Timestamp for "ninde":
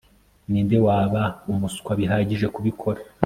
0.49-0.77